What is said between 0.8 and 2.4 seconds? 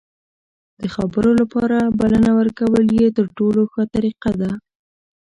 د خبرو لپاره بلنه